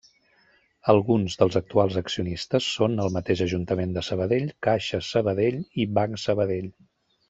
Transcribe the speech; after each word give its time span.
Alguns 0.93 1.35
dels 1.41 1.57
actuals 1.59 1.99
accionistes 2.01 2.71
són 2.79 2.97
el 3.05 3.15
mateix 3.19 3.45
Ajuntament 3.49 3.95
de 4.01 4.07
Sabadell, 4.11 4.51
Caixa 4.71 5.05
Sabadell 5.15 5.65
i 5.85 5.91
Banc 6.01 6.29
Sabadell. 6.29 6.77